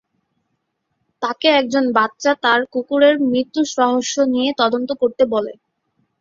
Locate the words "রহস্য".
3.79-4.15